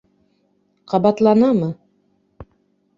[0.95, 1.71] —Ҡабатланамы?